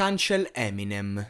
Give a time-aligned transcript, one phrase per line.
[0.00, 1.22] Cancel Eminem.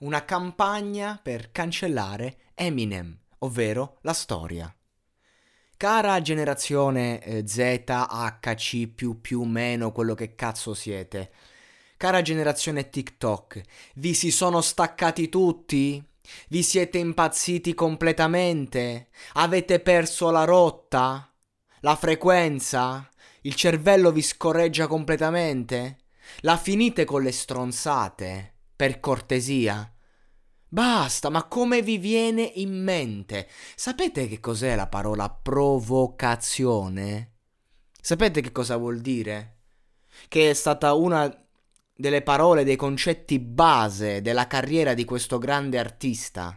[0.00, 4.70] Una campagna per cancellare Eminem, ovvero la storia.
[5.78, 7.84] Cara generazione eh, Z,
[8.94, 11.30] più, più, meno, quello che cazzo siete.
[11.96, 13.62] Cara generazione TikTok,
[13.94, 16.06] vi si sono staccati tutti?
[16.48, 19.08] Vi siete impazziti completamente?
[19.36, 21.32] Avete perso la rotta?
[21.80, 23.08] La frequenza?
[23.40, 26.07] Il cervello vi scorreggia completamente?
[26.40, 28.54] La finite con le stronzate?
[28.76, 29.92] Per cortesia?
[30.70, 33.48] Basta, ma come vi viene in mente?
[33.74, 37.32] Sapete che cos'è la parola provocazione?
[38.00, 39.56] Sapete che cosa vuol dire?
[40.28, 41.32] Che è stata una
[41.94, 46.56] delle parole, dei concetti base della carriera di questo grande artista.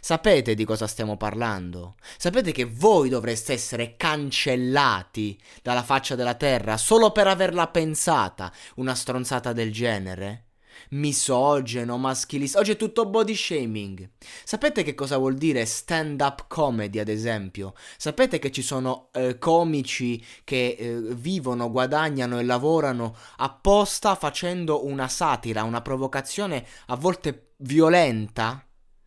[0.00, 1.96] Sapete di cosa stiamo parlando?
[2.16, 8.94] Sapete che voi dovreste essere cancellati dalla faccia della terra solo per averla pensata una
[8.94, 10.46] stronzata del genere?
[10.90, 12.58] misogeno, maschilista.
[12.58, 14.10] Oggi è tutto body shaming.
[14.44, 17.74] Sapete che cosa vuol dire stand up comedy, ad esempio?
[17.96, 25.08] Sapete che ci sono eh, comici che eh, vivono, guadagnano e lavorano apposta facendo una
[25.08, 28.66] satira, una provocazione a volte violenta?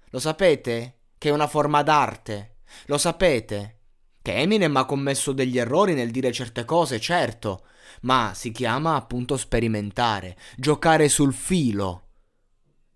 [0.10, 1.00] Lo sapete?
[1.18, 2.58] Che è una forma d'arte?
[2.86, 3.80] Lo sapete?
[4.22, 7.66] Che Eminem ha commesso degli errori nel dire certe cose, certo
[8.02, 12.02] ma si chiama appunto sperimentare, giocare sul filo.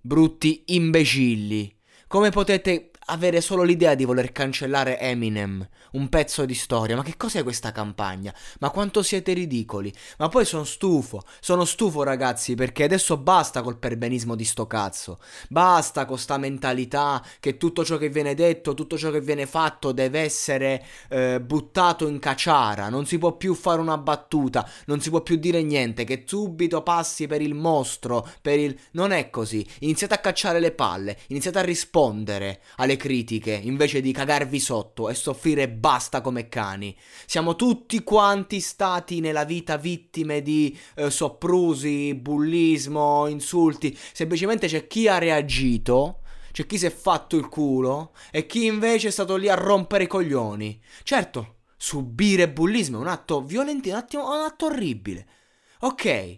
[0.01, 1.75] Brutti imbecilli.
[2.07, 6.95] Come potete avere solo l'idea di voler cancellare Eminem, un pezzo di storia.
[6.95, 8.33] Ma che cos'è questa campagna?
[8.59, 9.93] Ma quanto siete ridicoli?
[10.17, 15.19] Ma poi sono stufo, sono stufo ragazzi, perché adesso basta col perbenismo di sto cazzo.
[15.49, 19.91] Basta con sta mentalità che tutto ciò che viene detto, tutto ciò che viene fatto
[19.91, 22.89] deve essere eh, buttato in caciara.
[22.89, 26.83] Non si può più fare una battuta, non si può più dire niente, che subito
[26.83, 28.77] passi per il mostro, per il...
[28.91, 29.65] Non è così.
[29.79, 35.15] Iniziate a cacciare le palle, iniziate a rispondere alle critiche invece di cagarvi sotto e
[35.15, 36.95] soffrire basta come cani.
[37.25, 43.97] Siamo tutti quanti stati nella vita vittime di eh, soprusi, bullismo, insulti.
[44.13, 46.19] Semplicemente c'è chi ha reagito.
[46.51, 50.03] C'è chi si è fatto il culo e chi invece è stato lì a rompere
[50.03, 50.81] i coglioni.
[51.03, 55.27] Certo, subire bullismo è un atto violento, un, attimo, un atto orribile.
[55.81, 56.35] Ok.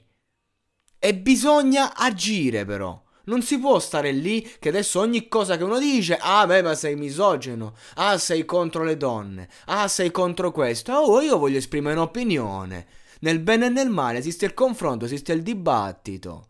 [0.99, 3.01] E bisogna agire però.
[3.25, 6.75] Non si può stare lì che adesso ogni cosa che uno dice, ah beh ma
[6.75, 11.95] sei misogeno, ah sei contro le donne, ah sei contro questo, oh io voglio esprimere
[11.95, 12.87] un'opinione.
[13.21, 16.47] Nel bene e nel male esiste il confronto, esiste il dibattito.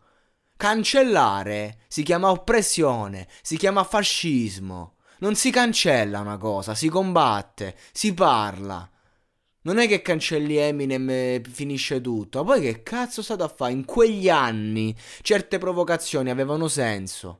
[0.56, 4.96] Cancellare si chiama oppressione, si chiama fascismo.
[5.18, 8.88] Non si cancella una cosa, si combatte, si parla.
[9.62, 12.42] Non è che cancelli Eminem e finisce tutto.
[12.42, 13.72] Poi che cazzo state a fare?
[13.72, 17.38] In quegli anni certe provocazioni avevano senso.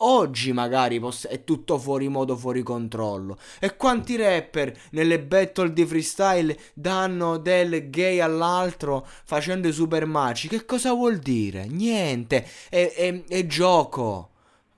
[0.00, 3.38] Oggi magari poss- è tutto fuori modo, fuori controllo.
[3.58, 10.48] E quanti rapper nelle battle di freestyle danno del gay all'altro facendo i super maci?
[10.48, 11.66] Che cosa vuol dire?
[11.66, 14.30] Niente, è, è, è gioco.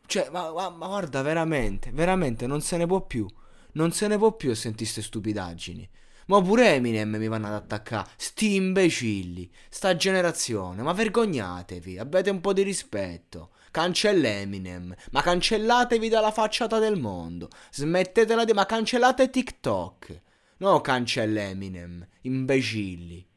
[0.06, 3.26] Cioè, ma, ma, ma guarda, veramente, veramente non se ne può più.
[3.72, 5.88] Non se ne può più a sentire queste stupidaggini.
[6.28, 8.10] Ma pure Eminem mi vanno ad attaccare.
[8.16, 9.50] Sti imbecilli.
[9.68, 10.82] Sta generazione.
[10.82, 11.98] Ma vergognatevi.
[11.98, 13.50] Abbiate un po' di rispetto.
[13.70, 14.94] Cancella Eminem.
[15.10, 17.48] Ma cancellatevi dalla facciata del mondo.
[17.72, 18.52] Smettetela di...
[18.52, 20.20] Ma cancellate TikTok.
[20.58, 22.06] No, cancella Eminem.
[22.22, 23.27] Imbecilli.